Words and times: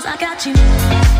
as 0.00 0.06
I 0.06 0.16
got 0.16 0.46
you. 0.46 1.19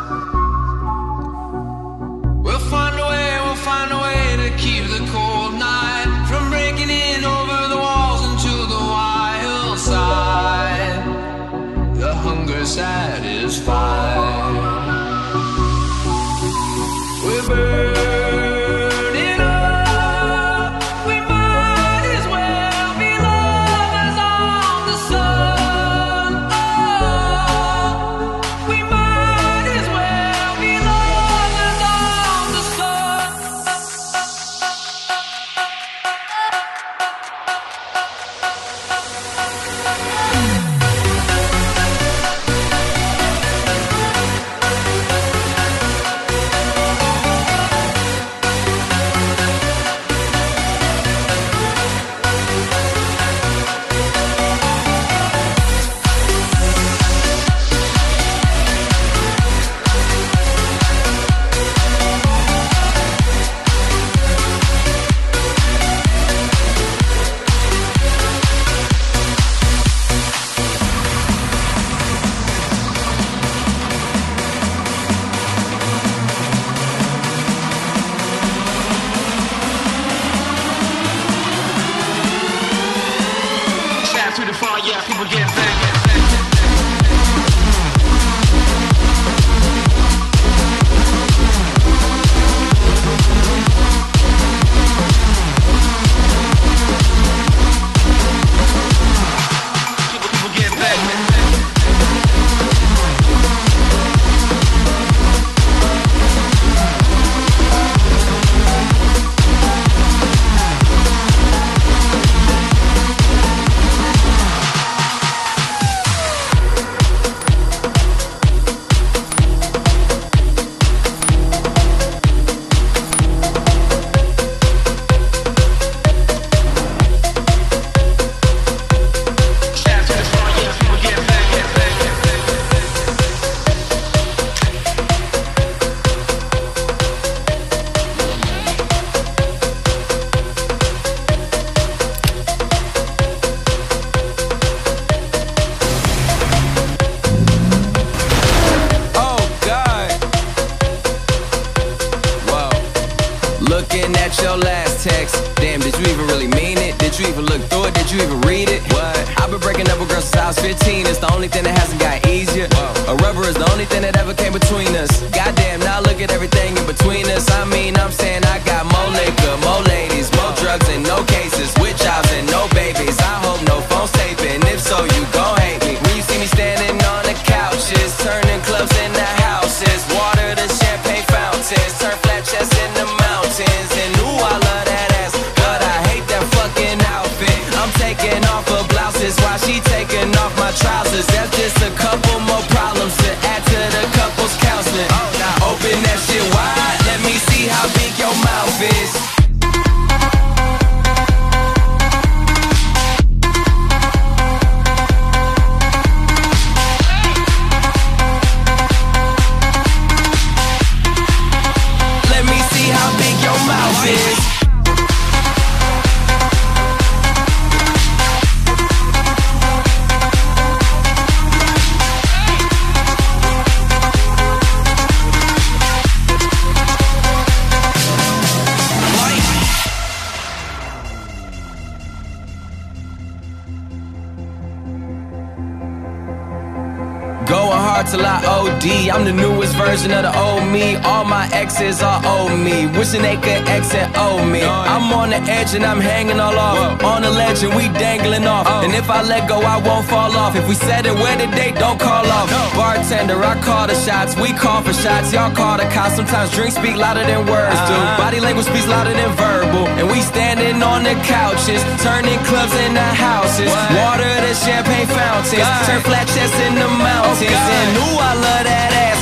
And 245.73 245.85
I'm 245.85 245.99
hanging 245.99 246.39
all 246.39 246.57
off. 246.57 247.03
On 247.03 247.21
the 247.21 247.29
ledge 247.29 247.63
and 247.63 247.73
we 247.75 247.87
dangling 247.99 248.45
off. 248.45 248.67
And 248.83 248.93
if 248.93 249.09
I 249.09 249.21
let 249.21 249.47
go, 249.47 249.61
I 249.61 249.77
won't 249.77 250.05
fall 250.05 250.31
off. 250.35 250.55
If 250.55 250.67
we 250.67 250.75
said 250.75 251.05
it 251.05 251.15
where 251.15 251.37
the 251.37 251.47
date, 251.55 251.75
don't 251.75 251.99
call 251.99 252.25
off. 252.27 252.49
Bartender, 252.75 253.37
I 253.43 253.59
call 253.61 253.87
the 253.87 253.95
shots. 253.95 254.35
We 254.35 254.53
call 254.53 254.81
for 254.81 254.93
shots. 254.93 255.31
Y'all 255.33 255.53
call 255.53 255.77
the 255.77 255.87
cops. 255.95 256.15
Sometimes 256.15 256.51
drinks 256.51 256.75
speak 256.75 256.95
louder 256.95 257.23
than 257.23 257.45
words 257.47 257.79
do. 257.87 257.97
Body 258.19 258.39
language 258.39 258.67
speaks 258.67 258.87
louder 258.87 259.13
than 259.13 259.31
verbal. 259.35 259.87
And 259.99 260.09
we 260.11 260.21
standing 260.21 260.81
on 260.83 261.03
the 261.03 261.15
couches, 261.23 261.81
turning 262.03 262.39
clubs 262.49 262.73
into 262.85 263.01
houses. 263.01 263.71
Water 263.95 264.27
to 264.27 264.53
champagne 264.55 265.07
fountains. 265.07 265.67
Turn 265.87 266.01
flat 266.01 266.27
chests 266.35 266.59
into 266.67 266.87
mountains. 266.99 267.41
and 267.47 267.91
ooh, 267.97 268.17
I 268.19 268.33
love 268.35 268.63
that 268.67 268.91
ass, 268.91 269.21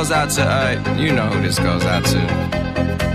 Goes 0.00 0.10
out 0.10 0.30
to, 0.30 0.42
uh, 0.42 0.96
you 0.96 1.12
know 1.12 1.26
who 1.26 1.42
this 1.42 1.58
goes 1.58 1.84
out 1.84 2.02
to. 2.06 3.09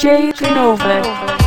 DJ 0.00 0.32
Genova. 0.32 1.39